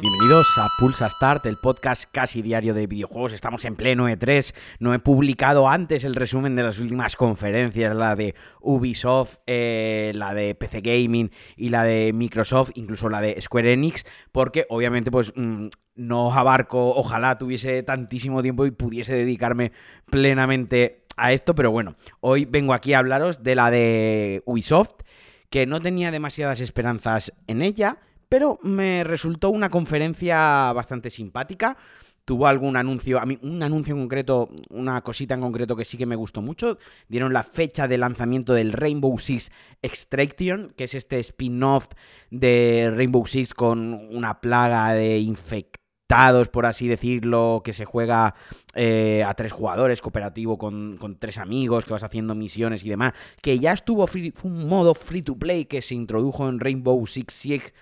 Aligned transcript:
Bienvenidos 0.00 0.58
a 0.58 0.68
Pulsa 0.78 1.08
Start, 1.08 1.46
el 1.46 1.56
podcast 1.56 2.04
casi 2.10 2.42
diario 2.42 2.74
de 2.74 2.86
videojuegos. 2.86 3.32
Estamos 3.32 3.64
en 3.64 3.76
pleno 3.76 4.08
E3. 4.08 4.54
No 4.78 4.94
he 4.94 4.98
publicado 4.98 5.68
antes 5.68 6.04
el 6.04 6.14
resumen 6.14 6.56
de 6.56 6.64
las 6.64 6.78
últimas 6.78 7.16
conferencias, 7.16 7.94
la 7.94 8.16
de 8.16 8.34
Ubisoft, 8.60 9.38
eh, 9.46 10.12
la 10.14 10.34
de 10.34 10.54
PC 10.54 10.80
Gaming 10.80 11.30
y 11.56 11.68
la 11.68 11.84
de 11.84 12.12
Microsoft, 12.12 12.72
incluso 12.74 13.08
la 13.08 13.20
de 13.20 13.40
Square 13.40 13.72
Enix, 13.72 14.04
porque 14.32 14.64
obviamente 14.68 15.10
pues 15.10 15.32
mm, 15.36 15.68
no 15.94 16.32
abarco, 16.32 16.94
ojalá 16.94 17.38
tuviese 17.38 17.82
tantísimo 17.82 18.42
tiempo 18.42 18.64
y 18.66 18.70
pudiese 18.70 19.14
dedicarme 19.14 19.72
plenamente 20.10 21.01
a 21.16 21.32
esto, 21.32 21.54
pero 21.54 21.70
bueno, 21.70 21.96
hoy 22.20 22.44
vengo 22.44 22.74
aquí 22.74 22.94
a 22.94 22.98
hablaros 22.98 23.42
de 23.42 23.54
la 23.54 23.70
de 23.70 24.42
Ubisoft, 24.46 25.02
que 25.50 25.66
no 25.66 25.80
tenía 25.80 26.10
demasiadas 26.10 26.60
esperanzas 26.60 27.32
en 27.46 27.62
ella 27.62 27.98
pero 28.32 28.58
me 28.62 29.04
resultó 29.04 29.50
una 29.50 29.68
conferencia 29.68 30.72
bastante 30.72 31.10
simpática. 31.10 31.76
Tuvo 32.24 32.46
algún 32.46 32.78
anuncio, 32.78 33.20
a 33.20 33.26
mí 33.26 33.38
un 33.42 33.62
anuncio 33.62 33.94
en 33.94 34.00
concreto, 34.00 34.48
una 34.70 35.02
cosita 35.02 35.34
en 35.34 35.42
concreto 35.42 35.76
que 35.76 35.84
sí 35.84 35.98
que 35.98 36.06
me 36.06 36.16
gustó 36.16 36.40
mucho. 36.40 36.78
Dieron 37.08 37.34
la 37.34 37.42
fecha 37.42 37.86
de 37.88 37.98
lanzamiento 37.98 38.54
del 38.54 38.72
Rainbow 38.72 39.18
Six 39.18 39.52
Extraction, 39.82 40.72
que 40.78 40.84
es 40.84 40.94
este 40.94 41.20
spin-off 41.20 41.88
de 42.30 42.90
Rainbow 42.96 43.26
Six 43.26 43.52
con 43.52 43.92
una 43.92 44.40
plaga 44.40 44.94
de 44.94 45.18
infectados, 45.18 45.81
por 46.50 46.66
así 46.66 46.88
decirlo, 46.88 47.62
que 47.64 47.72
se 47.72 47.84
juega 47.84 48.34
eh, 48.74 49.24
a 49.26 49.34
tres 49.34 49.52
jugadores, 49.52 50.02
cooperativo 50.02 50.58
con, 50.58 50.96
con, 50.98 51.16
tres 51.16 51.38
amigos, 51.38 51.84
que 51.84 51.92
vas 51.92 52.02
haciendo 52.02 52.34
misiones 52.34 52.84
y 52.84 52.88
demás, 52.88 53.14
que 53.40 53.58
ya 53.58 53.72
estuvo 53.72 54.06
free, 54.06 54.34
un 54.42 54.68
modo 54.68 54.94
free 54.94 55.22
to 55.22 55.36
play 55.36 55.64
que 55.64 55.80
se 55.80 55.94
introdujo 55.94 56.48
en 56.48 56.60
Rainbow 56.60 57.06
Six 57.06 57.32
Siege 57.32 57.72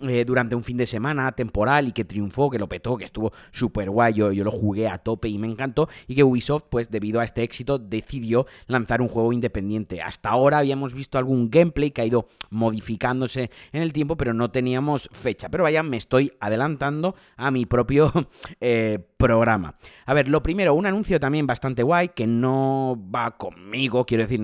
eh, 0.00 0.24
durante 0.24 0.54
un 0.54 0.62
fin 0.62 0.76
de 0.76 0.86
semana 0.86 1.32
temporal 1.32 1.88
y 1.88 1.92
que 1.92 2.04
triunfó, 2.04 2.50
que 2.50 2.58
lo 2.58 2.68
petó, 2.68 2.96
que 2.96 3.04
estuvo 3.04 3.32
súper 3.50 3.90
guay, 3.90 4.14
yo, 4.14 4.30
lo 4.32 4.50
jugué 4.50 4.88
a 4.88 4.98
tope 4.98 5.28
y 5.28 5.38
me 5.38 5.48
encantó, 5.48 5.88
y 6.06 6.14
que 6.14 6.22
Ubisoft, 6.22 6.64
pues 6.70 6.90
debido 6.90 7.20
a 7.20 7.24
este 7.24 7.42
éxito, 7.42 7.78
decidió 7.78 8.46
lanzar 8.66 9.02
un 9.02 9.08
juego 9.08 9.32
independiente. 9.32 10.00
Hasta 10.00 10.28
ahora 10.28 10.58
habíamos 10.58 10.94
visto 10.94 11.18
algún 11.18 11.50
gameplay 11.50 11.90
que 11.90 12.02
ha 12.02 12.06
ido 12.06 12.28
modificándose 12.50 13.50
en 13.72 13.82
el 13.82 13.92
tiempo, 13.92 14.16
pero 14.16 14.34
no 14.34 14.50
teníamos 14.50 15.08
fecha. 15.12 15.48
Pero 15.48 15.64
vaya, 15.64 15.82
me 15.82 15.96
estoy 15.96 16.32
adelantando 16.40 17.16
a 17.36 17.50
mi 17.50 17.66
propio 17.66 18.12
eh, 18.60 19.00
programa. 19.18 19.74
A 20.06 20.14
ver, 20.14 20.28
lo 20.28 20.42
primero, 20.42 20.72
un 20.74 20.86
anuncio 20.86 21.20
también 21.20 21.46
bastante 21.46 21.82
guay, 21.82 22.10
que 22.10 22.26
no 22.26 22.96
va 23.14 23.36
conmigo, 23.36 24.06
quiero 24.06 24.22
decir, 24.22 24.40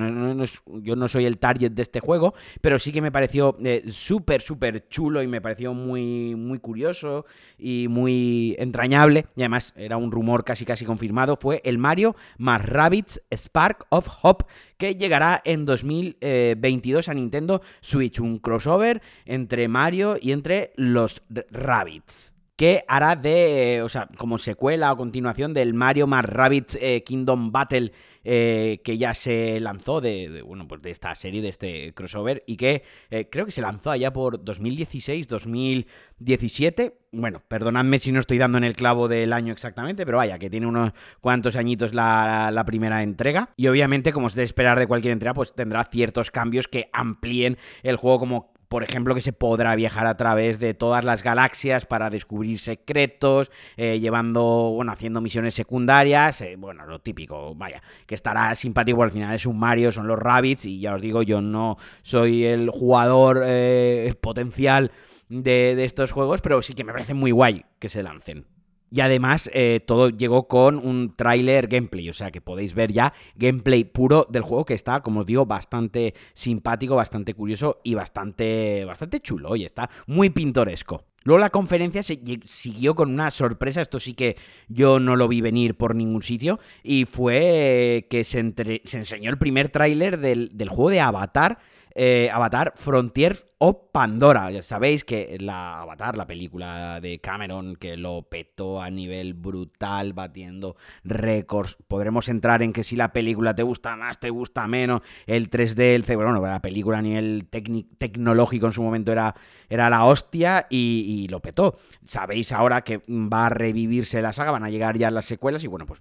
yo 0.82 0.96
no 0.96 1.08
soy 1.08 1.24
el 1.24 1.38
target 1.38 1.70
de 1.70 1.82
este 1.82 2.00
juego, 2.00 2.34
pero 2.60 2.78
sí 2.78 2.92
que 2.92 3.00
me 3.00 3.12
pareció 3.12 3.56
eh, 3.64 3.84
súper, 3.90 4.42
súper 4.42 4.88
chulo 4.88 5.22
y 5.22 5.28
me 5.28 5.40
pareció 5.40 5.72
muy, 5.72 6.34
muy 6.34 6.58
curioso 6.58 7.24
y 7.56 7.86
muy 7.88 8.56
entrañable, 8.58 9.26
y 9.36 9.42
además 9.42 9.72
era 9.76 9.96
un 9.96 10.10
rumor 10.10 10.44
casi 10.44 10.66
casi 10.66 10.84
confirmado, 10.84 11.38
fue 11.40 11.62
el 11.64 11.78
Mario 11.78 12.16
más 12.36 12.66
Rabbids 12.66 13.22
Spark 13.30 13.86
of 13.90 14.08
Hope, 14.22 14.44
que 14.76 14.96
llegará 14.96 15.40
en 15.44 15.66
2022 15.66 17.08
a 17.08 17.14
Nintendo 17.14 17.62
Switch, 17.80 18.18
un 18.18 18.40
crossover 18.40 19.02
entre 19.24 19.68
Mario 19.68 20.16
y 20.20 20.32
entre 20.32 20.72
los 20.76 21.22
Rabbids 21.30 22.33
que 22.56 22.84
hará 22.86 23.16
de, 23.16 23.82
o 23.82 23.88
sea, 23.88 24.08
como 24.16 24.38
secuela 24.38 24.92
o 24.92 24.96
continuación 24.96 25.54
del 25.54 25.74
Mario 25.74 26.06
más 26.06 26.24
Rabbids 26.24 26.78
eh, 26.80 27.02
Kingdom 27.04 27.50
Battle 27.50 27.92
eh, 28.26 28.80
que 28.82 28.96
ya 28.96 29.12
se 29.12 29.60
lanzó 29.60 30.00
de, 30.00 30.40
bueno, 30.46 30.66
pues 30.66 30.80
de 30.80 30.90
esta 30.90 31.14
serie, 31.14 31.42
de 31.42 31.50
este 31.50 31.92
crossover, 31.92 32.42
y 32.46 32.56
que 32.56 32.82
eh, 33.10 33.28
creo 33.30 33.44
que 33.44 33.52
se 33.52 33.60
lanzó 33.60 33.90
allá 33.90 34.14
por 34.14 34.42
2016, 34.42 35.28
2017. 35.28 36.96
Bueno, 37.12 37.42
perdonadme 37.46 37.98
si 37.98 38.12
no 38.12 38.20
estoy 38.20 38.38
dando 38.38 38.56
en 38.56 38.64
el 38.64 38.76
clavo 38.76 39.08
del 39.08 39.34
año 39.34 39.52
exactamente, 39.52 40.06
pero 40.06 40.16
vaya, 40.16 40.38
que 40.38 40.48
tiene 40.48 40.66
unos 40.66 40.92
cuantos 41.20 41.56
añitos 41.56 41.92
la, 41.92 42.50
la 42.50 42.64
primera 42.64 43.02
entrega. 43.02 43.50
Y 43.56 43.66
obviamente, 43.66 44.12
como 44.12 44.28
es 44.28 44.34
de 44.34 44.42
esperar 44.42 44.78
de 44.78 44.86
cualquier 44.86 45.12
entrega, 45.12 45.34
pues 45.34 45.54
tendrá 45.54 45.84
ciertos 45.84 46.30
cambios 46.30 46.66
que 46.66 46.88
amplíen 46.94 47.58
el 47.82 47.96
juego 47.96 48.20
como 48.20 48.53
por 48.68 48.82
ejemplo, 48.82 49.14
que 49.14 49.20
se 49.20 49.32
podrá 49.32 49.74
viajar 49.74 50.06
a 50.06 50.16
través 50.16 50.58
de 50.58 50.74
todas 50.74 51.04
las 51.04 51.22
galaxias 51.22 51.86
para 51.86 52.10
descubrir 52.10 52.58
secretos, 52.58 53.50
eh, 53.76 54.00
llevando, 54.00 54.72
bueno, 54.74 54.92
haciendo 54.92 55.20
misiones 55.20 55.54
secundarias, 55.54 56.40
eh, 56.40 56.56
bueno, 56.56 56.86
lo 56.86 57.00
típico, 57.00 57.54
vaya, 57.54 57.82
que 58.06 58.14
estará 58.14 58.54
simpático, 58.54 59.02
al 59.02 59.10
final 59.10 59.34
es 59.34 59.46
un 59.46 59.58
Mario, 59.58 59.92
son 59.92 60.06
los 60.06 60.18
Rabbits, 60.18 60.66
y 60.66 60.80
ya 60.80 60.94
os 60.94 61.02
digo, 61.02 61.22
yo 61.22 61.40
no 61.40 61.76
soy 62.02 62.44
el 62.44 62.70
jugador 62.70 63.42
eh, 63.44 64.14
potencial 64.20 64.92
de, 65.28 65.74
de 65.76 65.84
estos 65.84 66.12
juegos, 66.12 66.40
pero 66.40 66.62
sí 66.62 66.74
que 66.74 66.84
me 66.84 66.92
parece 66.92 67.14
muy 67.14 67.30
guay 67.30 67.64
que 67.78 67.88
se 67.88 68.02
lancen. 68.02 68.53
Y 68.94 69.00
además 69.00 69.50
eh, 69.52 69.80
todo 69.84 70.08
llegó 70.08 70.46
con 70.46 70.78
un 70.78 71.16
tráiler 71.16 71.66
gameplay, 71.66 72.08
o 72.10 72.14
sea 72.14 72.30
que 72.30 72.40
podéis 72.40 72.74
ver 72.74 72.92
ya 72.92 73.12
gameplay 73.34 73.82
puro 73.82 74.24
del 74.30 74.42
juego 74.42 74.64
que 74.64 74.74
está, 74.74 75.00
como 75.00 75.20
os 75.20 75.26
digo, 75.26 75.46
bastante 75.46 76.14
simpático, 76.32 76.94
bastante 76.94 77.34
curioso 77.34 77.80
y 77.82 77.94
bastante, 77.94 78.84
bastante 78.84 79.18
chulo. 79.18 79.48
Oye, 79.48 79.66
está 79.66 79.90
muy 80.06 80.30
pintoresco. 80.30 81.02
Luego 81.24 81.40
la 81.40 81.50
conferencia 81.50 82.04
se 82.04 82.20
siguió 82.44 82.94
con 82.94 83.10
una 83.10 83.32
sorpresa, 83.32 83.82
esto 83.82 83.98
sí 83.98 84.14
que 84.14 84.36
yo 84.68 85.00
no 85.00 85.16
lo 85.16 85.26
vi 85.26 85.40
venir 85.40 85.74
por 85.74 85.96
ningún 85.96 86.22
sitio, 86.22 86.60
y 86.84 87.06
fue 87.06 88.06
que 88.08 88.22
se, 88.22 88.38
enseñó 88.38 89.28
el 89.28 89.38
primer 89.38 89.70
tráiler 89.70 90.20
del, 90.20 90.50
del 90.52 90.68
juego 90.68 90.90
de 90.90 91.00
Avatar, 91.00 91.58
eh, 91.94 92.28
Avatar 92.32 92.72
Frontier 92.74 93.36
o 93.58 93.90
Pandora. 93.92 94.50
Ya 94.50 94.62
sabéis 94.62 95.04
que 95.04 95.38
la 95.40 95.80
Avatar, 95.80 96.16
la 96.16 96.26
película 96.26 97.00
de 97.00 97.20
Cameron, 97.20 97.76
que 97.76 97.96
lo 97.96 98.22
petó 98.22 98.82
a 98.82 98.90
nivel 98.90 99.34
brutal, 99.34 100.12
batiendo 100.12 100.76
récords. 101.04 101.76
Podremos 101.86 102.28
entrar 102.28 102.62
en 102.62 102.72
que 102.72 102.82
si 102.82 102.96
la 102.96 103.12
película 103.12 103.54
te 103.54 103.62
gusta 103.62 103.96
más, 103.96 104.18
te 104.18 104.30
gusta 104.30 104.66
menos, 104.66 105.02
el 105.26 105.50
3D, 105.50 105.94
el 105.94 106.16
bueno, 106.16 106.40
la 106.40 106.60
película 106.60 106.98
a 106.98 107.02
nivel 107.02 107.48
tecnológico 107.48 108.66
en 108.66 108.72
su 108.72 108.82
momento 108.82 109.12
era, 109.12 109.34
era 109.68 109.88
la 109.88 110.04
hostia 110.04 110.66
y, 110.68 111.26
lo 111.30 111.40
petó. 111.40 111.76
Sabéis 112.04 112.52
ahora 112.52 112.82
que 112.82 113.02
va 113.08 113.46
a 113.46 113.48
revivirse 113.48 114.20
la 114.20 114.32
saga, 114.32 114.50
van 114.50 114.64
a 114.64 114.70
llegar 114.70 114.98
ya 114.98 115.10
las 115.10 115.24
secuelas 115.24 115.64
y 115.64 115.68
bueno, 115.68 115.86
pues 115.86 116.00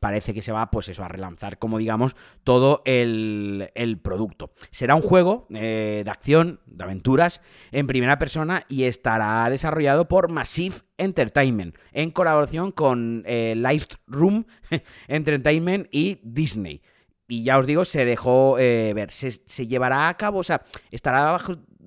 parece 0.00 0.34
que 0.34 0.42
se 0.42 0.52
va, 0.52 0.70
pues 0.70 0.88
eso, 0.88 1.04
a 1.04 1.08
relanzar, 1.08 1.58
como 1.58 1.78
digamos, 1.78 2.14
todo 2.42 2.82
el 2.84 4.00
producto. 4.02 4.50
Será 4.70 4.94
un 4.96 5.03
juego 5.04 5.46
eh, 5.50 6.02
de 6.04 6.10
acción, 6.10 6.60
de 6.66 6.84
aventuras, 6.84 7.40
en 7.72 7.86
primera 7.86 8.18
persona 8.18 8.64
y 8.68 8.84
estará 8.84 9.48
desarrollado 9.50 10.08
por 10.08 10.30
Massive 10.30 10.76
Entertainment 10.98 11.76
en 11.92 12.10
colaboración 12.10 12.72
con 12.72 13.22
eh, 13.26 13.54
Entertainment 15.08 15.88
y 15.92 16.20
Disney. 16.22 16.82
Y 17.28 17.42
ya 17.44 17.58
os 17.58 17.66
digo, 17.66 17.84
se 17.84 18.04
dejó 18.04 18.58
eh, 18.58 18.92
ver, 18.94 19.10
se, 19.10 19.66
llevará 19.66 20.08
a 20.08 20.16
cabo, 20.16 20.40
o 20.40 20.44
sea, 20.44 20.62
estará 20.90 21.38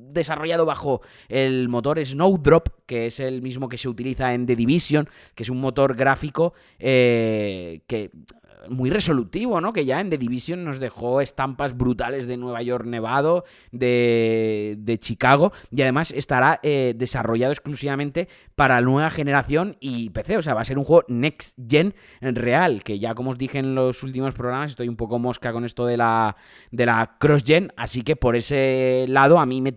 desarrollado 0.10 0.66
bajo 0.66 1.02
el 1.30 1.70
motor 1.70 2.04
Snowdrop, 2.04 2.70
que 2.86 3.08
es 3.08 3.20
el 3.20 3.42
mismo 3.42 3.70
que 3.70 3.78
se 3.78 3.90
utiliza 3.90 4.34
en 4.34 4.46
The 4.46 4.56
Division, 4.56 5.10
que 5.36 5.44
es 5.44 5.50
un 5.50 5.60
motor 5.60 5.96
gráfico 5.96 6.54
que 6.80 8.12
muy 8.70 8.90
resolutivo, 8.90 9.62
¿no? 9.62 9.74
Que 9.74 9.86
ya 9.86 10.00
en 10.00 10.10
The 10.10 10.18
Division 10.18 10.64
nos 10.64 10.80
dejó 10.80 11.22
estampas 11.22 11.78
brutales 11.78 12.28
de 12.28 12.38
Nueva 12.38 12.62
York 12.62 12.86
Nevado, 12.86 13.46
de, 13.72 14.76
de 14.80 15.00
Chicago, 15.00 15.54
y 15.72 15.82
además 15.82 16.12
estará 16.12 16.60
eh, 16.64 16.94
desarrollado 16.96 17.54
exclusivamente 17.54 18.28
para 18.56 18.82
nueva 18.82 19.10
generación 19.10 19.78
y 19.80 20.10
PC, 20.10 20.38
o 20.38 20.42
sea, 20.42 20.54
va 20.54 20.62
a 20.62 20.66
ser 20.66 20.78
un 20.78 20.84
juego 20.84 21.06
next 21.08 21.56
gen 21.68 21.94
real, 22.22 22.84
que 22.84 23.00
ya 23.00 23.14
como 23.14 23.32
os 23.32 23.38
dije 23.38 23.60
en 23.60 23.76
los 23.76 24.04
últimos 24.04 24.34
programas, 24.34 24.72
estoy 24.72 24.88
un 24.88 24.98
poco 24.98 25.20
mosca 25.20 25.52
con 25.52 25.66
esto 25.66 25.86
de 25.86 25.98
la, 25.98 26.36
de 26.72 26.86
la 26.86 27.18
cross 27.20 27.44
gen, 27.46 27.72
así 27.78 28.02
que 28.02 28.16
por 28.16 28.36
ese 28.36 29.06
lado 29.08 29.40
a 29.40 29.46
mí 29.46 29.62
me 29.62 29.72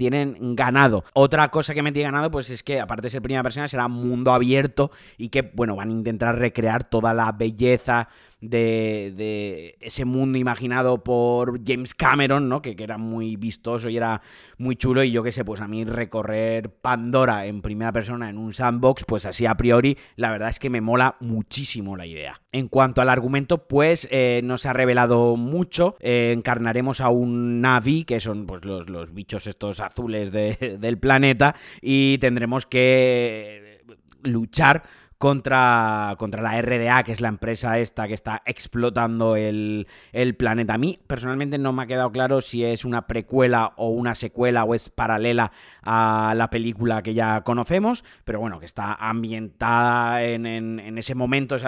ganado. 0.55 1.05
Otra 1.13 1.49
cosa 1.49 1.75
que 1.75 1.83
me 1.83 1.93
tiene 1.93 2.11
ganado, 2.11 2.31
pues 2.31 2.51
es 2.51 2.63
que 2.63 2.81
aparte 2.81 3.07
de 3.07 3.11
ser 3.11 3.23
primera 3.23 3.43
persona, 3.43 3.69
será 3.69 3.89
mundo 3.89 4.33
abierto 4.33 4.91
y 5.19 5.29
que, 5.29 5.43
bueno, 5.43 5.77
van 5.77 5.91
a 5.91 5.93
intentar 5.93 6.39
recrear 6.39 6.85
toda 6.85 7.15
la 7.15 7.33
belleza 7.33 8.09
de, 8.41 9.77
ese 9.81 10.05
mundo 10.05 10.39
imaginado 10.39 11.03
por 11.03 11.61
James 11.65 11.95
Cameron, 11.95 12.49
¿no? 12.49 12.63
Que, 12.63 12.77
que, 12.77 12.85
era 12.85 12.99
muy 12.99 13.37
vistoso 13.37 13.89
y 13.89 13.97
era 13.97 14.23
muy 14.59 14.77
chulo. 14.77 15.05
Y 15.05 15.11
yo 15.11 15.23
qué 15.23 15.33
sé, 15.33 15.45
pues 15.45 15.61
a 15.61 15.69
mí 15.69 15.85
recorrer 15.85 16.71
Pandora 16.71 17.47
en 17.47 17.63
primera 17.63 17.93
persona 17.93 18.31
en 18.31 18.39
un 18.39 18.53
sandbox, 18.53 19.05
pues 19.05 19.27
así 19.27 19.47
a 19.47 19.55
priori, 19.55 19.99
la 20.17 20.31
verdad 20.31 20.49
es 20.49 20.59
que 20.59 20.71
me 20.71 20.81
mola 20.81 21.17
muchísimo 21.21 21.97
la 21.97 22.07
idea. 22.07 22.41
En 22.53 22.69
cuanto 22.69 23.01
al 23.01 23.09
argumento, 23.09 23.69
pues 23.69 24.09
eh, 24.11 24.41
no 24.45 24.59
se 24.59 24.69
ha 24.69 24.73
revelado 24.73 25.37
mucho. 25.37 25.97
Eh, 26.01 26.33
encarnaremos 26.35 27.01
a 27.01 27.11
un 27.11 27.61
Navi, 27.61 28.05
que 28.05 28.21
son 28.21 28.47
pues 28.47 28.65
los, 28.65 28.89
los 28.89 29.13
bichos 29.15 29.47
estos 29.47 29.81
azules 29.81 30.33
del 30.33 30.99
planeta, 30.99 31.55
y 31.81 32.19
tendremos 32.19 32.67
que 32.67 33.81
luchar 34.23 34.83
contra, 35.21 36.15
contra 36.17 36.41
la 36.41 36.63
RDA, 36.63 37.03
que 37.03 37.13
es 37.13 37.21
la 37.21 37.29
empresa 37.29 37.79
esta 37.79 38.09
que 38.09 38.15
está 38.15 38.41
explotando 38.47 39.37
el, 39.37 39.87
el 40.13 40.35
planeta. 40.35 40.73
A 40.73 40.79
mí 40.79 40.99
personalmente 41.07 41.59
no 41.59 41.75
me 41.75 41.83
ha 41.83 41.87
quedado 41.87 42.11
claro 42.11 42.41
si 42.41 42.65
es 42.65 42.87
una 42.87 43.07
precuela 43.07 43.75
o 43.77 43.91
una 43.91 44.15
secuela 44.15 44.65
o 44.65 44.75
es 44.75 44.89
paralela 44.89 45.53
a 45.83 46.33
la 46.35 46.49
película 46.49 47.03
que 47.03 47.13
ya 47.13 47.43
conocemos, 47.43 48.03
pero 48.25 48.41
bueno, 48.41 48.61
que 48.61 48.65
está 48.65 48.95
ambientada 48.95 50.25
en, 50.25 50.47
en, 50.47 50.97
ese 50.97 51.15
momento, 51.15 51.59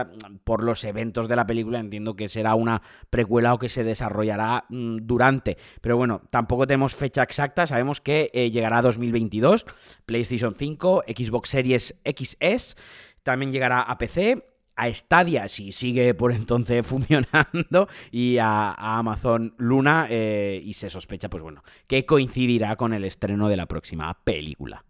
por 0.44 0.64
los 0.64 0.82
eventos 0.84 1.28
de 1.28 1.36
la 1.36 1.46
película, 1.46 1.78
entiendo 1.78 2.16
que 2.16 2.30
será 2.30 2.54
una 2.54 2.80
precuela 3.10 3.52
o 3.52 3.58
que 3.58 3.68
se 3.68 3.84
desarrollará 3.84 4.64
mm, 4.70 5.00
durante. 5.02 5.58
Pero 5.82 5.98
bueno, 5.98 6.22
tampoco 6.30 6.66
tenemos 6.66 6.96
fecha 6.96 7.22
exacta, 7.22 7.66
sabemos 7.66 8.00
que 8.00 8.30
eh, 8.32 8.50
llegará 8.50 8.78
a 8.78 8.82
2022, 8.82 9.66
PlayStation 10.06 10.54
5, 10.54 11.04
Xbox 11.06 11.50
Series 11.50 11.94
XS, 12.02 12.76
también 13.22 13.52
llegará 13.52 13.82
a 13.82 13.98
PC, 13.98 14.44
a 14.76 14.92
Stadia 14.92 15.48
si 15.48 15.72
sigue 15.72 16.14
por 16.14 16.32
entonces 16.32 16.86
funcionando 16.86 17.88
y 18.10 18.38
a, 18.38 18.72
Amazon 18.72 19.54
Luna 19.58 20.06
eh, 20.08 20.60
y 20.64 20.72
se 20.72 20.90
sospecha 20.90 21.28
pues 21.28 21.42
bueno 21.42 21.62
que 21.86 22.06
coincidirá 22.06 22.76
con 22.76 22.92
el 22.92 23.04
estreno 23.04 23.48
de 23.48 23.56
la 23.56 23.66
próxima 23.66 24.12
película. 24.24 24.84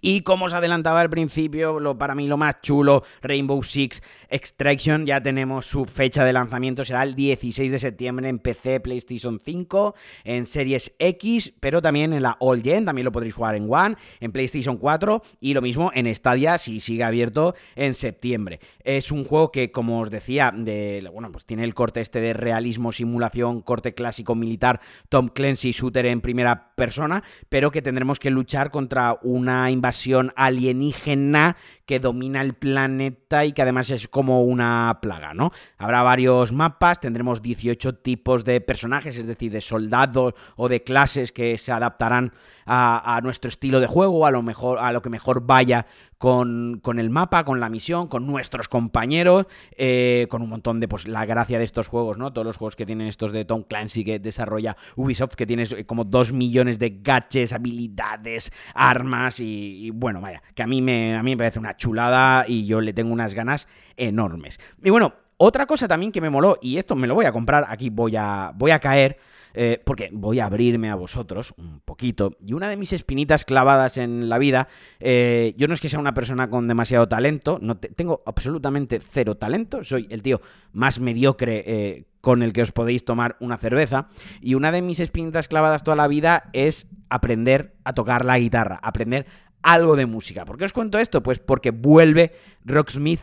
Y 0.00 0.22
como 0.22 0.46
os 0.46 0.54
adelantaba 0.54 1.00
al 1.00 1.10
principio, 1.10 1.78
lo, 1.78 1.98
para 1.98 2.14
mí 2.14 2.26
lo 2.26 2.36
más 2.36 2.60
chulo, 2.62 3.04
Rainbow 3.20 3.62
Six 3.62 4.02
Extraction, 4.28 5.04
ya 5.04 5.22
tenemos 5.22 5.66
su 5.66 5.84
fecha 5.84 6.24
de 6.24 6.32
lanzamiento, 6.32 6.84
será 6.84 7.02
el 7.02 7.14
16 7.14 7.70
de 7.70 7.78
septiembre 7.78 8.28
en 8.28 8.38
PC, 8.38 8.80
PlayStation 8.80 9.38
5, 9.38 9.94
en 10.24 10.46
Series 10.46 10.92
X, 10.98 11.54
pero 11.60 11.82
también 11.82 12.12
en 12.12 12.22
la 12.22 12.36
All 12.40 12.62
Gen, 12.62 12.84
también 12.84 13.04
lo 13.04 13.12
podréis 13.12 13.34
jugar 13.34 13.54
en 13.54 13.66
One, 13.68 13.96
en 14.20 14.32
PlayStation 14.32 14.76
4 14.76 15.22
y 15.40 15.54
lo 15.54 15.62
mismo 15.62 15.90
en 15.94 16.12
Stadia 16.14 16.58
si 16.58 16.80
sigue 16.80 17.04
abierto 17.04 17.54
en 17.76 17.94
septiembre. 17.94 18.60
Es 18.82 19.12
un 19.12 19.24
juego 19.24 19.52
que, 19.52 19.70
como 19.70 20.00
os 20.00 20.10
decía, 20.10 20.52
de, 20.56 21.08
bueno, 21.12 21.30
pues 21.30 21.44
tiene 21.44 21.64
el 21.64 21.74
corte 21.74 22.00
este 22.00 22.20
de 22.20 22.32
realismo, 22.32 22.92
simulación, 22.92 23.60
corte 23.60 23.94
clásico 23.94 24.34
militar, 24.34 24.80
Tom 25.08 25.28
Clancy 25.28 25.72
shooter 25.72 26.06
en 26.06 26.20
primera 26.20 26.74
persona, 26.74 27.22
pero 27.48 27.70
que 27.70 27.82
tendremos 27.82 28.18
que 28.18 28.30
luchar 28.30 28.70
contra 28.70 29.18
una 29.22 29.70
invasión 29.82 30.32
alienígena 30.36 31.56
que 31.86 32.00
domina 32.00 32.40
el 32.40 32.54
planeta 32.54 33.44
y 33.44 33.52
que 33.52 33.62
además 33.62 33.90
es 33.90 34.08
como 34.08 34.42
una 34.42 34.98
plaga, 35.00 35.34
¿no? 35.34 35.50
Habrá 35.78 36.02
varios 36.02 36.52
mapas, 36.52 37.00
tendremos 37.00 37.42
18 37.42 37.96
tipos 37.96 38.44
de 38.44 38.60
personajes, 38.60 39.16
es 39.16 39.26
decir, 39.26 39.52
de 39.52 39.60
soldados 39.60 40.34
o 40.56 40.68
de 40.68 40.82
clases 40.82 41.32
que 41.32 41.58
se 41.58 41.72
adaptarán 41.72 42.32
a, 42.66 43.20
nuestro 43.22 43.48
estilo 43.48 43.80
de 43.80 43.86
juego, 43.86 44.26
a 44.26 44.30
lo 44.30 44.42
mejor, 44.42 44.78
a 44.78 44.92
lo 44.92 45.02
que 45.02 45.10
mejor 45.10 45.44
vaya 45.44 45.86
con, 46.18 46.80
el 46.98 47.10
mapa, 47.10 47.44
con 47.44 47.58
la 47.58 47.68
misión, 47.68 48.06
con 48.06 48.26
nuestros 48.26 48.68
compañeros, 48.68 49.46
eh, 49.76 50.28
con 50.30 50.40
un 50.40 50.50
montón 50.50 50.78
de, 50.78 50.86
pues, 50.86 51.08
la 51.08 51.26
gracia 51.26 51.58
de 51.58 51.64
estos 51.64 51.88
juegos, 51.88 52.16
¿no? 52.16 52.32
Todos 52.32 52.46
los 52.46 52.56
juegos 52.56 52.76
que 52.76 52.86
tienen 52.86 53.08
estos 53.08 53.32
de 53.32 53.44
Tom 53.44 53.64
Clancy 53.64 54.04
que 54.04 54.20
desarrolla 54.20 54.76
Ubisoft, 54.94 55.34
que 55.34 55.46
tienes 55.46 55.72
eh, 55.72 55.84
como 55.84 56.04
2 56.04 56.32
millones 56.32 56.78
de 56.78 57.00
gadgets, 57.02 57.52
habilidades, 57.52 58.52
armas 58.72 59.40
y, 59.40 59.90
bueno, 59.90 60.20
vaya, 60.20 60.42
que 60.54 60.62
a 60.62 60.68
mí, 60.68 60.80
me, 60.80 61.16
a 61.16 61.24
mí 61.24 61.32
me 61.32 61.38
parece 61.38 61.58
una 61.58 61.71
chulada 61.76 62.44
y 62.46 62.66
yo 62.66 62.80
le 62.80 62.92
tengo 62.92 63.12
unas 63.12 63.34
ganas 63.34 63.68
enormes. 63.96 64.58
Y 64.82 64.90
bueno, 64.90 65.14
otra 65.44 65.66
cosa 65.66 65.88
también 65.88 66.12
que 66.12 66.20
me 66.20 66.30
moló, 66.30 66.58
y 66.62 66.78
esto 66.78 66.94
me 66.94 67.08
lo 67.08 67.14
voy 67.14 67.24
a 67.24 67.32
comprar, 67.32 67.66
aquí 67.68 67.90
voy 67.90 68.14
a, 68.16 68.52
voy 68.54 68.70
a 68.70 68.78
caer, 68.78 69.18
eh, 69.54 69.82
porque 69.84 70.08
voy 70.12 70.40
a 70.40 70.46
abrirme 70.46 70.88
a 70.88 70.94
vosotros 70.94 71.52
un 71.58 71.80
poquito. 71.80 72.36
Y 72.40 72.52
una 72.52 72.68
de 72.68 72.76
mis 72.76 72.92
espinitas 72.92 73.44
clavadas 73.44 73.96
en 73.96 74.28
la 74.28 74.38
vida, 74.38 74.68
eh, 75.00 75.54
yo 75.56 75.68
no 75.68 75.74
es 75.74 75.80
que 75.80 75.88
sea 75.88 75.98
una 75.98 76.14
persona 76.14 76.48
con 76.48 76.68
demasiado 76.68 77.08
talento, 77.08 77.58
no 77.60 77.76
tengo 77.76 78.22
absolutamente 78.24 79.00
cero 79.00 79.36
talento, 79.36 79.84
soy 79.84 80.06
el 80.10 80.22
tío 80.22 80.40
más 80.72 81.00
mediocre 81.00 81.64
eh, 81.66 82.04
con 82.20 82.42
el 82.42 82.52
que 82.52 82.62
os 82.62 82.72
podéis 82.72 83.04
tomar 83.04 83.36
una 83.40 83.58
cerveza. 83.58 84.08
Y 84.40 84.54
una 84.54 84.70
de 84.70 84.80
mis 84.80 85.00
espinitas 85.00 85.48
clavadas 85.48 85.82
toda 85.82 85.96
la 85.96 86.08
vida 86.08 86.50
es 86.52 86.86
aprender 87.10 87.74
a 87.84 87.94
tocar 87.94 88.24
la 88.24 88.38
guitarra, 88.38 88.78
aprender 88.82 89.26
algo 89.62 89.96
de 89.96 90.06
música. 90.06 90.44
¿Por 90.44 90.58
qué 90.58 90.64
os 90.64 90.72
cuento 90.72 90.98
esto? 90.98 91.22
Pues 91.22 91.38
porque 91.38 91.70
vuelve 91.70 92.32
Rocksmith 92.64 93.20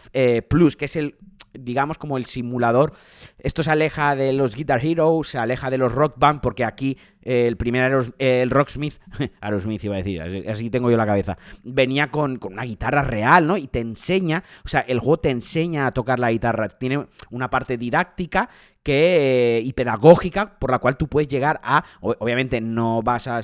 Plus, 0.47 0.75
que 0.75 0.85
es 0.85 0.95
el 0.95 1.15
digamos, 1.53 1.97
como 1.97 2.17
el 2.17 2.25
simulador. 2.25 2.93
Esto 3.37 3.63
se 3.63 3.71
aleja 3.71 4.15
de 4.15 4.33
los 4.33 4.55
Guitar 4.55 4.83
Heroes, 4.83 5.29
se 5.29 5.37
aleja 5.37 5.69
de 5.69 5.77
los 5.77 5.91
Rock 5.91 6.15
Band, 6.17 6.41
porque 6.41 6.63
aquí 6.63 6.97
el 7.21 7.57
primer 7.57 7.91
el 8.17 8.49
Rocksmith, 8.49 8.95
Aerosmith 9.41 9.83
iba 9.83 9.95
a 9.95 9.97
decir, 9.97 10.21
así 10.49 10.69
tengo 10.69 10.89
yo 10.89 10.97
la 10.97 11.05
cabeza, 11.05 11.37
venía 11.63 12.09
con, 12.09 12.37
con, 12.37 12.53
una 12.53 12.63
guitarra 12.63 13.01
real, 13.01 13.45
¿no? 13.45 13.57
Y 13.57 13.67
te 13.67 13.79
enseña, 13.79 14.43
o 14.63 14.67
sea, 14.67 14.81
el 14.81 14.99
juego 14.99 15.17
te 15.17 15.29
enseña 15.29 15.87
a 15.87 15.91
tocar 15.91 16.19
la 16.19 16.31
guitarra, 16.31 16.69
tiene 16.69 17.07
una 17.29 17.49
parte 17.49 17.77
didáctica 17.77 18.49
que, 18.83 19.61
y 19.63 19.73
pedagógica 19.73 20.57
por 20.57 20.71
la 20.71 20.79
cual 20.79 20.97
tú 20.97 21.07
puedes 21.07 21.27
llegar 21.27 21.59
a, 21.63 21.83
obviamente 22.01 22.61
no 22.61 23.01
vas 23.01 23.27
a, 23.27 23.41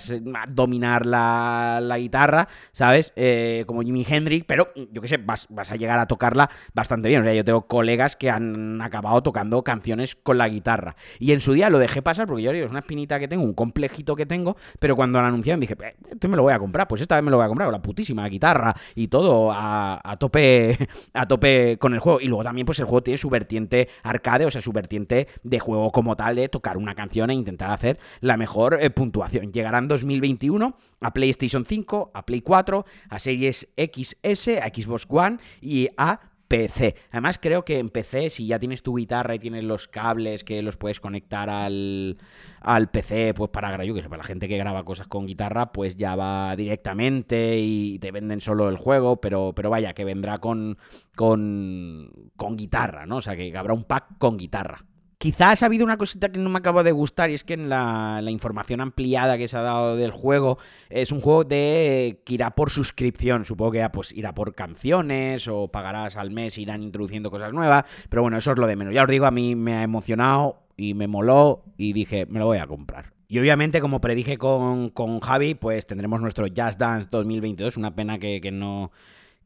dominar 0.49 1.05
la, 1.05 1.79
la, 1.81 1.97
guitarra, 1.97 2.47
¿sabes? 2.71 3.13
Eh, 3.15 3.63
como 3.67 3.81
Jimi 3.81 4.05
Hendrix, 4.07 4.45
pero 4.45 4.71
yo 4.91 5.01
qué 5.01 5.07
sé, 5.07 5.17
vas, 5.17 5.47
vas, 5.49 5.71
a 5.71 5.75
llegar 5.75 5.99
a 5.99 6.07
tocarla 6.07 6.49
bastante 6.73 7.09
bien. 7.09 7.21
O 7.21 7.23
sea, 7.25 7.33
yo 7.33 7.43
tengo 7.43 7.67
colegas 7.67 8.15
que 8.15 8.29
han 8.29 8.81
acabado 8.81 9.21
tocando 9.23 9.63
canciones 9.63 10.15
con 10.15 10.37
la 10.37 10.47
guitarra. 10.47 10.95
Y 11.19 11.31
en 11.31 11.41
su 11.41 11.53
día 11.53 11.69
lo 11.69 11.79
dejé 11.79 12.01
pasar 12.01 12.27
porque 12.27 12.43
yo 12.43 12.51
digo, 12.51 12.65
es 12.65 12.71
una 12.71 12.79
espinita 12.79 13.19
que 13.19 13.27
tengo, 13.27 13.43
un 13.43 13.53
complejito 13.53 14.15
que 14.15 14.25
tengo, 14.25 14.55
pero 14.79 14.95
cuando 14.95 15.21
lo 15.21 15.27
anunciaron 15.27 15.59
dije, 15.59 15.75
eh, 15.83 15.95
esto 16.11 16.27
me 16.27 16.37
lo 16.37 16.43
voy 16.43 16.53
a 16.53 16.59
comprar, 16.59 16.87
pues 16.87 17.01
esta 17.01 17.15
vez 17.15 17.23
me 17.23 17.31
lo 17.31 17.37
voy 17.37 17.45
a 17.45 17.47
comprar 17.47 17.67
con 17.67 17.73
la 17.73 17.81
putísima 17.81 18.27
guitarra 18.27 18.73
y 18.95 19.07
todo 19.07 19.51
a, 19.51 19.99
a 20.03 20.17
tope 20.17 20.77
a 21.13 21.27
tope 21.27 21.77
con 21.79 21.93
el 21.93 21.99
juego. 21.99 22.21
Y 22.21 22.27
luego 22.27 22.43
también 22.43 22.65
pues 22.65 22.79
el 22.79 22.85
juego 22.85 23.03
tiene 23.03 23.17
su 23.17 23.29
vertiente 23.29 23.89
arcade, 24.03 24.45
o 24.45 24.51
sea, 24.51 24.61
su 24.61 24.71
vertiente 24.71 25.24
de 25.43 25.59
juego 25.59 25.91
como 25.91 26.15
tal, 26.15 26.35
de 26.35 26.49
tocar 26.49 26.77
una 26.77 26.95
canción 26.95 27.29
e 27.29 27.33
intentar 27.33 27.71
hacer 27.71 27.99
la 28.21 28.37
mejor 28.37 28.77
eh, 28.81 28.89
puntuación. 28.89 29.51
Llegarán 29.51 29.87
2021 29.87 30.77
a 31.01 31.13
PlayStation 31.13 31.65
5, 31.65 32.11
a 32.13 32.25
Play 32.25 32.41
4, 32.41 32.85
a 33.09 33.19
Series 33.19 33.69
XS, 33.77 34.47
a 34.61 34.67
Xbox 34.67 35.05
One 35.09 35.37
y 35.61 35.89
a 35.97 36.19
PC. 36.47 36.95
Además, 37.11 37.39
creo 37.41 37.65
que 37.65 37.79
en 37.79 37.89
PC, 37.89 38.29
si 38.29 38.47
ya 38.47 38.59
tienes 38.59 38.83
tu 38.83 38.95
guitarra 38.95 39.35
y 39.35 39.39
tienes 39.39 39.63
los 39.63 39.87
cables 39.87 40.43
que 40.43 40.61
los 40.61 40.77
puedes 40.77 40.99
conectar 40.99 41.49
al, 41.49 42.17
al 42.61 42.89
PC, 42.89 43.33
pues 43.33 43.49
para, 43.49 43.83
yo 43.83 43.93
que 43.93 44.03
para 44.03 44.17
la 44.17 44.23
gente 44.23 44.47
que 44.47 44.57
graba 44.57 44.85
cosas 44.85 45.07
con 45.07 45.25
guitarra, 45.25 45.71
pues 45.71 45.97
ya 45.97 46.15
va 46.15 46.55
directamente 46.55 47.57
y 47.59 47.99
te 47.99 48.11
venden 48.11 48.41
solo 48.41 48.69
el 48.69 48.77
juego, 48.77 49.19
pero, 49.19 49.53
pero 49.55 49.69
vaya, 49.69 49.93
que 49.93 50.05
vendrá 50.05 50.37
con, 50.37 50.77
con, 51.15 52.11
con 52.35 52.57
guitarra, 52.57 53.05
¿no? 53.05 53.17
O 53.17 53.21
sea, 53.21 53.35
que 53.35 53.55
habrá 53.57 53.73
un 53.73 53.83
pack 53.83 54.17
con 54.19 54.37
guitarra. 54.37 54.85
Quizás 55.17 55.63
ha 55.63 55.67
habido 55.67 55.85
una 55.85 55.97
cosita 55.97 56.29
que 56.29 56.39
no 56.39 56.49
me 56.49 56.59
acabo 56.59 56.83
de 56.83 56.91
gustar 56.91 57.29
y 57.29 57.35
es 57.35 57.43
que 57.43 57.53
en 57.53 57.69
la, 57.69 58.21
información 58.27 58.81
ampliada 58.81 59.37
que 59.37 59.47
se 59.47 59.57
ha 59.57 59.61
dado 59.61 59.95
del 59.95 60.11
juego 60.11 60.57
es 60.89 61.11
un 61.11 61.21
juego 61.21 61.43
de 61.43 62.21
que 62.25 62.33
irá 62.33 62.51
por 62.51 62.69
suscripción. 62.69 63.45
Supongo 63.45 63.71
que 63.71 63.77
ya 63.79 63.91
pues 63.91 64.11
irá 64.11 64.33
por 64.33 64.53
canciones 64.55 65.47
o 65.47 65.69
pagarás 65.69 66.17
al 66.17 66.31
mes, 66.31 66.57
irán 66.57 66.83
introduciendo 66.83 67.31
cosas 67.31 67.53
nuevas. 67.53 67.85
Pero 68.09 68.23
bueno, 68.23 68.37
eso 68.37 68.51
es 68.51 68.57
lo 68.57 68.67
de 68.67 68.75
menos. 68.75 68.93
Ya 68.93 69.03
os 69.03 69.09
digo, 69.09 69.25
a 69.25 69.31
mí 69.31 69.55
me 69.55 69.75
ha 69.75 69.83
emocionado 69.83 70.63
y 70.75 70.93
me 70.93 71.07
moló 71.07 71.63
y 71.77 71.93
dije, 71.93 72.25
me 72.25 72.39
lo 72.39 72.45
voy 72.45 72.57
a 72.57 72.67
comprar. 72.67 73.13
Y 73.27 73.39
obviamente, 73.39 73.81
como 73.81 74.01
predije 74.01 74.37
con, 74.37 74.89
con 74.89 75.19
Javi, 75.19 75.55
pues 75.55 75.87
tendremos 75.87 76.21
nuestro 76.21 76.45
Jazz 76.47 76.77
Dance 76.77 77.07
2022. 77.09 77.77
Una 77.77 77.95
pena 77.95 78.19
que, 78.19 78.39
que 78.39 78.51
no 78.51 78.91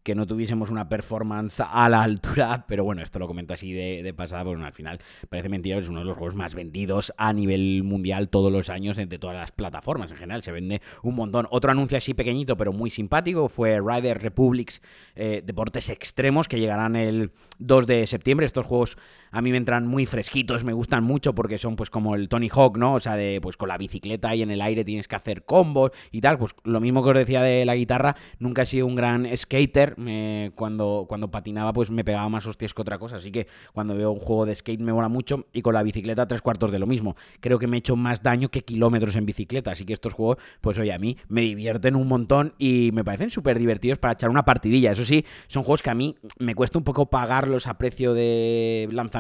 que 0.03 0.15
no 0.15 0.25
tuviésemos 0.25 0.70
una 0.70 0.89
performance 0.89 1.62
a 1.62 1.89
la 1.89 2.03
altura, 2.03 2.65
pero 2.68 2.84
bueno, 2.84 3.01
esto 3.01 3.20
lo 3.20 3.27
comento 3.27 3.53
así 3.53 3.74
de, 3.74 4.13
pasada, 4.15 4.44
porque 4.44 4.63
al 4.63 4.74
final 4.74 5.00
parece 5.29 5.50
mentira, 5.50 5.77
es 5.77 5.89
uno 5.89 6.00
de 6.00 6.06
los 6.06 6.18
juegos 6.18 6.36
más 6.36 6.56
vendidos 6.56 7.13
a 7.18 7.34
nivel 7.34 7.84
mundial 7.84 8.29
todos 8.29 8.51
los 8.51 8.70
años 8.70 8.98
de 8.98 9.20
todas 9.20 9.36
las 9.36 9.51
plataformas 9.51 10.12
en 10.12 10.18
general, 10.18 10.44
se 10.44 10.51
vende 10.51 10.82
un 11.03 11.15
montón. 11.15 11.48
Otro 11.51 11.72
anuncio 11.72 11.98
así 11.98 12.13
pequeñito, 12.13 12.58
pero 12.58 12.74
muy 12.74 12.89
simpático, 12.89 13.50
fue 13.50 13.79
Rider 13.79 14.22
Republics 14.22 14.82
eh, 15.15 15.41
Deportes 15.46 15.89
Extremos, 15.89 16.48
que 16.48 16.60
llegarán 16.60 16.96
el 16.96 17.32
2 17.60 17.88
de 17.88 18.08
septiembre. 18.08 18.46
Estos 18.46 18.65
juegos 18.65 18.98
a 19.31 19.41
mí 19.41 19.51
me 19.51 19.57
entran 19.57 19.88
muy 19.88 20.05
fresquitos, 20.05 20.63
me 20.63 20.74
gustan 20.74 21.03
mucho 21.03 21.36
porque 21.36 21.57
son 21.57 21.75
pues 21.75 21.89
como 21.89 22.15
el 22.15 22.29
Tony 22.29 22.50
Hawk, 22.50 22.77
¿no? 22.77 22.93
O 22.93 23.00
sea, 23.00 23.15
de 23.15 23.39
pues 23.41 23.57
con 23.57 23.69
la 23.69 23.77
bicicleta 23.77 24.36
y 24.36 24.41
en 24.41 24.51
el 24.51 24.62
aire 24.62 24.83
tienes 24.83 25.07
que 25.07 25.15
hacer 25.15 25.43
combos 25.43 25.91
y 26.12 26.21
tal, 26.21 26.38
pues 26.38 26.53
lo 26.63 26.79
mismo 26.79 27.03
que 27.03 27.09
os 27.09 27.15
decía 27.15 27.41
de 27.41 27.65
la 27.65 27.75
guitarra, 27.75 28.15
nunca 28.39 28.63
he 28.63 28.65
sido 28.65 28.88
un 28.88 28.95
gran 28.95 29.27
skater, 29.36 29.95
cuando, 30.55 31.05
cuando 31.07 31.29
patinaba 31.29 31.74
pues 31.74 31.91
me 31.91 32.03
pegaba 32.03 32.29
más 32.29 32.45
hostias 32.48 32.74
que 32.74 32.81
otra 32.81 32.98
cosa, 32.98 33.17
así 33.17 33.31
que 33.31 33.48
cuando 33.74 33.95
veo 33.95 34.12
un 34.12 34.19
juego 34.19 34.45
de 34.45 34.55
skate 34.55 34.79
me 34.79 34.93
mola 34.93 35.09
mucho 35.09 35.45
y 35.53 35.62
con 35.62 35.74
la 35.74 35.83
bicicleta 35.83 36.27
tres 36.27 36.41
cuartos 36.41 36.71
de 36.71 36.79
lo 36.79 36.88
mismo. 36.88 37.15
Creo 37.39 37.59
que 37.59 37.67
me 37.67 37.77
he 37.77 37.79
hecho 37.79 37.95
más 37.95 38.24
daño 38.24 38.50
que 38.50 38.63
kilómetros 38.63 39.15
en 39.15 39.25
bicicleta, 39.25 39.71
así 39.71 39.86
que 39.86 39.93
estos 39.93 40.13
juegos 40.13 40.38
pues 40.62 40.77
oye, 40.77 40.93
a 40.93 41.00
mí 41.00 41.17
me 41.27 41.41
divierten 41.41 41.95
un 41.95 42.07
montón 42.07 42.53
y 42.57 42.91
me 42.93 43.03
parecen 43.03 43.29
súper 43.29 43.59
divertidos 43.59 44.00
para 44.00 44.13
echar 44.13 44.29
una 44.29 44.45
partidilla. 44.45 44.91
Eso 44.91 45.05
sí, 45.05 45.25
son 45.48 45.63
juegos 45.63 45.81
que 45.81 45.89
a 45.89 45.95
mí 45.95 46.15
me 46.38 46.55
cuesta 46.55 46.77
un 46.77 46.83
poco 46.83 47.09
pagarlos 47.09 47.67
a 47.67 47.77
precio 47.77 48.13
de 48.13 48.89
lanzamiento 48.91 49.19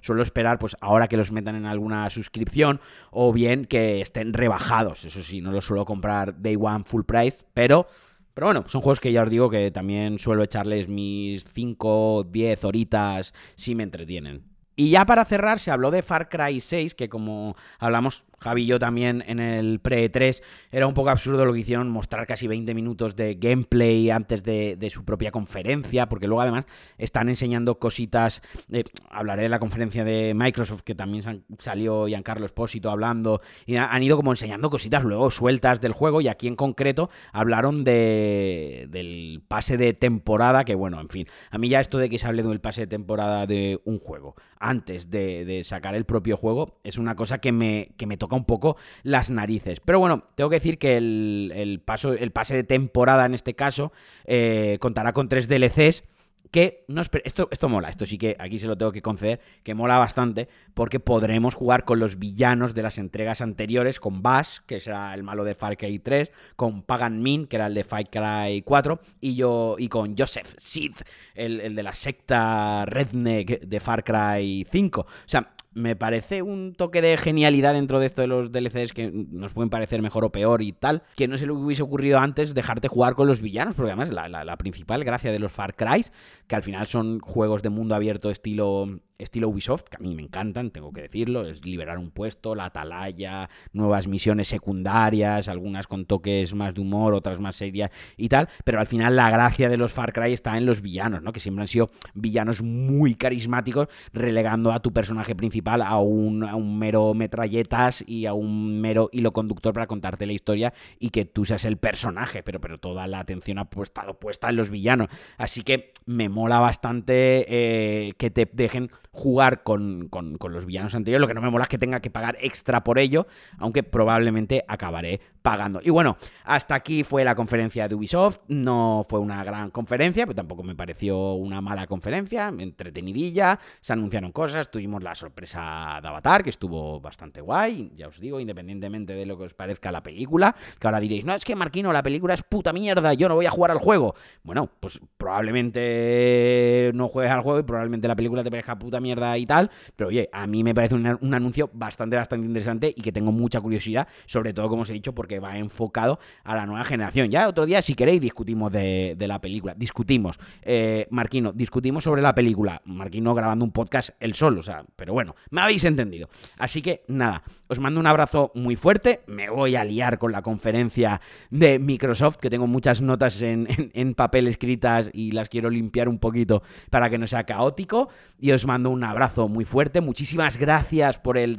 suelo 0.00 0.22
esperar 0.22 0.58
pues 0.58 0.76
ahora 0.80 1.08
que 1.08 1.16
los 1.16 1.32
metan 1.32 1.56
en 1.56 1.66
alguna 1.66 2.08
suscripción 2.10 2.80
o 3.10 3.32
bien 3.32 3.64
que 3.64 4.00
estén 4.00 4.32
rebajados. 4.32 5.04
Eso 5.04 5.22
sí, 5.22 5.40
no 5.40 5.52
los 5.52 5.64
suelo 5.64 5.84
comprar 5.84 6.40
day 6.40 6.56
one 6.56 6.84
full 6.84 7.02
price, 7.02 7.44
pero 7.54 7.86
Pero 8.34 8.48
bueno, 8.48 8.64
son 8.66 8.80
juegos 8.80 8.98
que 8.98 9.12
ya 9.12 9.22
os 9.22 9.30
digo 9.30 9.48
que 9.48 9.70
también 9.70 10.18
suelo 10.18 10.42
echarles 10.42 10.88
mis 10.88 11.44
5, 11.52 12.24
10 12.30 12.64
horitas 12.64 13.32
si 13.54 13.76
me 13.76 13.84
entretienen. 13.84 14.42
Y 14.76 14.90
ya 14.90 15.06
para 15.06 15.24
cerrar, 15.24 15.60
se 15.60 15.70
habló 15.70 15.92
de 15.92 16.02
Far 16.02 16.28
Cry 16.28 16.60
6, 16.60 16.96
que 16.96 17.08
como 17.08 17.54
hablamos 17.78 18.24
Javi 18.44 18.66
yo 18.66 18.78
también 18.78 19.24
en 19.26 19.40
el 19.40 19.80
pre-3, 19.80 20.42
era 20.70 20.86
un 20.86 20.92
poco 20.92 21.08
absurdo 21.08 21.46
lo 21.46 21.52
que 21.54 21.60
hicieron, 21.60 21.88
mostrar 21.88 22.26
casi 22.26 22.46
20 22.46 22.74
minutos 22.74 23.16
de 23.16 23.36
gameplay 23.36 24.10
antes 24.10 24.44
de, 24.44 24.90
su 24.92 25.04
propia 25.04 25.30
conferencia, 25.30 26.08
porque 26.08 26.26
luego 26.26 26.42
además 26.42 26.66
están 26.98 27.30
enseñando 27.30 27.78
cositas, 27.78 28.42
eh, 28.70 28.84
hablaré 29.10 29.44
de 29.44 29.48
la 29.48 29.58
conferencia 29.58 30.04
de 30.04 30.34
Microsoft, 30.34 30.82
que 30.82 30.94
también 30.94 31.44
salió 31.58 32.06
Giancarlo 32.06 32.44
Espósito 32.44 32.90
hablando, 32.90 33.40
y 33.64 33.76
han 33.76 34.02
ido 34.02 34.16
como 34.16 34.30
enseñando 34.30 34.68
cositas 34.68 35.04
luego 35.04 35.30
sueltas 35.30 35.80
del 35.80 35.92
juego, 35.92 36.20
y 36.20 36.28
aquí 36.28 36.46
en 36.46 36.54
concreto 36.54 37.08
hablaron 37.32 37.82
de, 37.82 38.86
del 38.90 39.42
pase 39.48 39.78
de 39.78 39.94
temporada, 39.94 40.64
que 40.64 40.74
bueno, 40.74 41.00
en 41.00 41.08
fin, 41.08 41.26
a 41.50 41.56
mí 41.56 41.70
ya 41.70 41.80
esto 41.80 41.96
de 41.96 42.10
que 42.10 42.18
se 42.18 42.26
hable 42.26 42.42
del 42.42 42.60
pase 42.60 42.82
de 42.82 42.86
temporada 42.88 43.46
de 43.46 43.80
un 43.84 43.98
juego, 43.98 44.36
antes 44.58 45.10
de, 45.10 45.62
sacar 45.64 45.94
el 45.94 46.04
propio 46.04 46.36
juego, 46.36 46.80
es 46.84 46.98
una 46.98 47.16
cosa 47.16 47.38
que 47.38 47.52
me, 47.52 47.94
que 47.96 48.06
me 48.06 48.16
toca 48.16 48.33
un 48.34 48.44
poco 48.44 48.76
las 49.02 49.30
narices. 49.30 49.80
Pero 49.80 49.98
bueno, 49.98 50.24
tengo 50.34 50.50
que 50.50 50.56
decir 50.56 50.78
que 50.78 50.96
el, 50.96 51.82
paso, 51.84 52.12
el 52.12 52.30
pase 52.30 52.54
de 52.54 52.64
temporada 52.64 53.26
en 53.26 53.34
este 53.34 53.54
caso 53.54 53.92
eh, 54.24 54.78
contará 54.80 55.12
con 55.12 55.28
tres 55.28 55.48
DLCs 55.48 56.04
que 56.54 56.84
no 56.86 57.02
esto, 57.02 57.48
esto 57.50 57.68
mola, 57.68 57.88
esto 57.88 58.06
sí 58.06 58.16
que 58.16 58.36
aquí 58.38 58.60
se 58.60 58.68
lo 58.68 58.78
tengo 58.78 58.92
que 58.92 59.02
conceder, 59.02 59.40
que 59.64 59.74
mola 59.74 59.98
bastante, 59.98 60.48
porque 60.72 61.00
podremos 61.00 61.56
jugar 61.56 61.84
con 61.84 61.98
los 61.98 62.20
villanos 62.20 62.74
de 62.74 62.82
las 62.84 62.98
entregas 62.98 63.40
anteriores, 63.40 63.98
con 63.98 64.22
Bash, 64.22 64.58
que 64.64 64.78
será 64.78 65.12
el 65.14 65.24
malo 65.24 65.42
de 65.42 65.56
Far 65.56 65.76
Cry 65.76 65.98
3, 65.98 66.30
con 66.54 66.84
Pagan 66.84 67.20
Min, 67.20 67.48
que 67.48 67.56
era 67.56 67.66
el 67.66 67.74
de 67.74 67.82
Far 67.82 68.08
Cry 68.08 68.62
4, 68.62 69.00
y 69.20 69.34
yo, 69.34 69.74
y 69.80 69.88
con 69.88 70.16
Joseph 70.16 70.54
Sid, 70.56 70.92
el, 71.34 71.60
el 71.60 71.74
de 71.74 71.82
la 71.82 71.92
secta 71.92 72.84
Redneck 72.86 73.62
de 73.62 73.80
Far 73.80 74.04
Cry 74.04 74.64
5. 74.70 75.00
O 75.00 75.06
sea, 75.26 75.54
me 75.74 75.96
parece 75.96 76.42
un 76.42 76.74
toque 76.74 77.02
de 77.02 77.16
genialidad 77.16 77.74
dentro 77.74 77.98
de 77.98 78.06
esto 78.06 78.22
de 78.22 78.28
los 78.28 78.52
DLCs 78.52 78.92
que 78.92 79.10
nos 79.12 79.52
pueden 79.52 79.70
parecer 79.70 80.00
mejor 80.00 80.24
o 80.24 80.30
peor 80.30 80.62
y 80.62 80.72
tal, 80.72 81.02
que 81.16 81.28
no 81.28 81.36
se 81.36 81.46
le 81.46 81.52
hubiese 81.52 81.82
ocurrido 81.82 82.18
antes 82.18 82.54
dejarte 82.54 82.88
jugar 82.88 83.14
con 83.14 83.26
los 83.26 83.40
villanos, 83.40 83.74
porque 83.74 83.90
además 83.90 84.10
la, 84.10 84.44
la 84.44 84.56
principal 84.56 85.04
gracia 85.04 85.32
de 85.32 85.38
los 85.38 85.52
Far 85.52 85.74
Cry, 85.74 86.04
que 86.46 86.56
al 86.56 86.62
final 86.62 86.86
son 86.86 87.20
juegos 87.20 87.62
de 87.62 87.70
mundo 87.70 87.94
abierto 87.94 88.30
estilo 88.30 89.00
estilo 89.18 89.48
Ubisoft, 89.48 89.84
que 89.84 89.96
a 89.96 90.00
mí 90.00 90.14
me 90.14 90.22
encantan, 90.22 90.70
tengo 90.70 90.92
que 90.92 91.02
decirlo, 91.02 91.46
es 91.46 91.64
liberar 91.64 91.98
un 91.98 92.10
puesto, 92.10 92.54
la 92.54 92.66
atalaya, 92.66 93.48
nuevas 93.72 94.08
misiones 94.08 94.48
secundarias, 94.48 95.48
algunas 95.48 95.86
con 95.86 96.04
toques 96.06 96.54
más 96.54 96.74
de 96.74 96.80
humor, 96.80 97.14
otras 97.14 97.40
más 97.40 97.56
serias 97.56 97.90
y 98.16 98.28
tal, 98.28 98.48
pero 98.64 98.80
al 98.80 98.86
final 98.86 99.16
la 99.16 99.30
gracia 99.30 99.68
de 99.68 99.76
los 99.76 99.92
Far 99.92 100.12
Cry 100.12 100.32
está 100.32 100.56
en 100.56 100.66
los 100.66 100.80
villanos, 100.80 101.22
¿no? 101.22 101.32
Que 101.32 101.40
siempre 101.40 101.62
han 101.62 101.68
sido 101.68 101.90
villanos 102.14 102.62
muy 102.62 103.14
carismáticos, 103.14 103.88
relegando 104.12 104.72
a 104.72 104.80
tu 104.80 104.92
personaje 104.92 105.34
principal 105.34 105.82
a 105.82 105.98
un, 105.98 106.44
a 106.44 106.56
un 106.56 106.78
mero 106.78 107.14
metralletas 107.14 108.04
y 108.06 108.26
a 108.26 108.34
un 108.34 108.80
mero 108.80 109.10
hilo 109.12 109.32
conductor 109.32 109.72
para 109.72 109.86
contarte 109.86 110.26
la 110.26 110.32
historia 110.32 110.72
y 110.98 111.10
que 111.10 111.24
tú 111.24 111.44
seas 111.44 111.64
el 111.64 111.76
personaje, 111.76 112.42
pero, 112.42 112.60
pero 112.60 112.78
toda 112.78 113.06
la 113.06 113.20
atención 113.20 113.58
ha 113.58 113.68
estado 113.82 114.18
puesta 114.18 114.48
en 114.48 114.56
los 114.56 114.70
villanos. 114.70 115.08
Así 115.36 115.62
que 115.62 115.92
me 116.06 116.28
mola 116.28 116.58
bastante 116.58 117.46
eh, 117.48 118.12
que 118.18 118.30
te 118.30 118.48
dejen 118.52 118.90
jugar 119.14 119.62
con, 119.62 120.10
los 120.50 120.66
villanos 120.66 120.94
anteriores. 120.94 121.20
Lo 121.20 121.28
que 121.28 121.34
no 121.34 121.40
me 121.40 121.48
mola 121.48 121.62
es 121.62 121.68
que 121.68 121.78
tenga 121.78 122.00
que 122.00 122.10
pagar 122.10 122.36
extra 122.40 122.82
por 122.84 122.98
ello, 122.98 123.26
aunque 123.58 123.82
probablemente 123.82 124.64
acabaré 124.68 125.20
pagando. 125.44 125.78
Y 125.84 125.90
bueno, 125.90 126.16
hasta 126.44 126.74
aquí 126.74 127.04
fue 127.04 127.22
la 127.22 127.34
conferencia 127.34 127.86
de 127.86 127.94
Ubisoft. 127.94 128.38
No 128.48 129.04
fue 129.06 129.20
una 129.20 129.44
gran 129.44 129.70
conferencia, 129.70 130.24
pero 130.24 130.36
tampoco 130.36 130.62
me 130.62 130.74
pareció 130.74 131.34
una 131.34 131.60
mala 131.60 131.86
conferencia, 131.86 132.48
entretenidilla. 132.48 133.60
Se 133.82 133.92
anunciaron 133.92 134.32
cosas, 134.32 134.70
tuvimos 134.70 135.02
la 135.02 135.14
sorpresa 135.14 135.98
de 136.00 136.08
Avatar, 136.08 136.42
que 136.42 136.48
estuvo 136.48 136.98
bastante 136.98 137.42
guay. 137.42 137.92
Ya 137.94 138.08
os 138.08 138.18
digo, 138.18 138.40
independientemente 138.40 139.12
de 139.12 139.26
lo 139.26 139.36
que 139.36 139.44
os 139.44 139.52
parezca 139.52 139.92
la 139.92 140.02
película, 140.02 140.56
que 140.78 140.86
ahora 140.86 140.98
diréis, 140.98 141.26
no, 141.26 141.34
es 141.34 141.44
que 141.44 141.54
Marquino, 141.54 141.92
la 141.92 142.02
película 142.02 142.32
es 142.32 142.42
puta 142.42 142.72
mierda, 142.72 143.12
yo 143.12 143.28
no 143.28 143.34
voy 143.34 143.44
a 143.44 143.50
jugar 143.50 143.70
al 143.70 143.78
juego. 143.78 144.14
Bueno, 144.44 144.70
pues 144.80 144.98
probablemente 145.18 146.90
no 146.94 147.06
juegues 147.08 147.30
al 147.30 147.42
juego 147.42 147.58
y 147.58 147.64
probablemente 147.64 148.08
la 148.08 148.16
película 148.16 148.42
te 148.42 148.50
parezca 148.50 148.78
puta 148.78 148.98
mierda 148.98 149.36
y 149.36 149.44
tal, 149.44 149.70
pero 149.94 150.08
oye, 150.08 150.30
a 150.32 150.46
mí 150.46 150.64
me 150.64 150.74
parece 150.74 150.94
un, 150.94 151.34
anuncio 151.34 151.68
bastante, 151.74 152.16
bastante 152.16 152.46
interesante 152.46 152.94
y 152.96 153.02
que 153.02 153.12
tengo 153.12 153.30
mucha 153.30 153.60
curiosidad, 153.60 154.08
sobre 154.24 154.54
todo, 154.54 154.70
como 154.70 154.82
os 154.82 154.90
he 154.90 154.94
dicho, 154.94 155.14
porque 155.14 155.33
va 155.38 155.58
enfocado 155.58 156.18
a 156.44 156.54
la 156.54 156.66
nueva 156.66 156.84
generación. 156.84 157.30
Ya 157.30 157.48
otro 157.48 157.66
día, 157.66 157.82
si 157.82 157.94
queréis, 157.94 158.20
discutimos 158.20 158.72
de, 158.72 159.16
la 159.18 159.40
película. 159.40 159.74
Discutimos, 159.76 160.38
eh, 160.62 161.06
Marquino, 161.10 161.52
discutimos 161.52 162.04
sobre 162.04 162.22
la 162.22 162.34
película. 162.34 162.82
Marquino 162.84 163.34
grabando 163.34 163.64
un 163.64 163.72
podcast 163.72 164.10
él 164.20 164.34
solo, 164.34 164.60
o 164.60 164.62
sea, 164.62 164.84
pero 164.96 165.12
bueno, 165.12 165.34
me 165.50 165.60
habéis 165.62 165.84
entendido. 165.84 166.28
Así 166.58 166.82
que 166.82 167.02
nada, 167.08 167.42
os 167.66 167.80
mando 167.80 168.00
un 168.00 168.06
abrazo 168.06 168.52
muy 168.54 168.76
fuerte. 168.76 169.22
Me 169.26 169.48
voy 169.50 169.76
a 169.76 169.84
liar 169.84 170.18
con 170.18 170.32
la 170.32 170.42
conferencia 170.42 171.20
de 171.50 171.78
Microsoft, 171.78 172.36
que 172.36 172.50
tengo 172.50 172.66
muchas 172.66 173.00
notas 173.00 173.40
en, 173.42 174.14
papel 174.16 174.48
escritas 174.48 175.10
y 175.12 175.32
las 175.32 175.48
quiero 175.48 175.70
limpiar 175.70 176.08
un 176.08 176.18
poquito 176.18 176.62
para 176.90 177.10
que 177.10 177.18
no 177.18 177.26
sea 177.26 177.44
caótico. 177.44 178.08
Y 178.38 178.52
os 178.52 178.66
mando 178.66 178.90
un 178.90 179.04
abrazo 179.04 179.48
muy 179.48 179.64
fuerte. 179.64 180.00
Muchísimas 180.00 180.58
gracias 180.58 181.18
por 181.18 181.38
el 181.38 181.56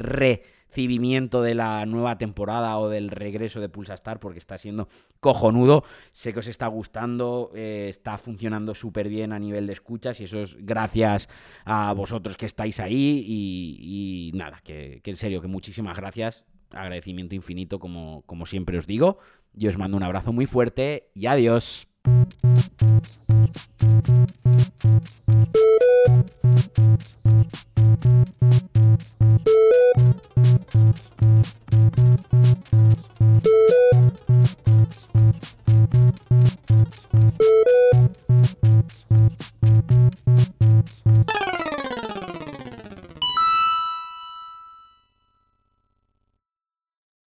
recibimiento 0.76 1.42
de 1.42 1.56
la 1.56 1.86
nueva 1.86 2.18
temporada 2.18 2.78
o 2.80 2.90
del 2.90 3.10
regreso 3.10 3.62
de 3.62 3.70
Pulsa 3.70 3.94
Star, 3.94 4.20
porque 4.20 4.40
está 4.40 4.58
siendo 4.58 4.90
cojonudo. 5.22 5.86
Sé 6.12 6.34
que 6.34 6.40
os 6.40 6.48
está 6.48 6.68
gustando, 6.68 7.50
eh, 7.56 7.88
está 7.90 8.18
funcionando 8.18 8.76
súper 8.76 9.08
bien 9.08 9.32
a 9.32 9.40
nivel 9.40 9.68
de 9.68 9.74
escuchas 9.74 10.20
y 10.20 10.26
eso 10.26 10.42
es 10.42 10.58
gracias 10.60 11.30
a 11.64 11.94
vosotros 11.94 12.36
que 12.36 12.46
estáis 12.46 12.82
ahí 12.82 13.24
y, 13.26 14.32
nada, 14.34 14.60
que, 14.66 15.02
en 15.02 15.16
serio, 15.16 15.42
que 15.42 15.48
muchísimas 15.48 15.96
gracias. 15.96 16.44
Agradecimiento 16.72 17.36
infinito, 17.36 17.80
como, 17.80 18.24
como 18.26 18.46
siempre 18.46 18.78
os 18.78 18.86
digo. 18.86 19.20
Y 19.58 19.68
os 19.68 19.78
mando 19.78 19.96
un 19.96 20.04
abrazo 20.04 20.34
muy 20.34 20.46
fuerte 20.46 21.10
y 21.14 21.28
adiós. 21.28 21.88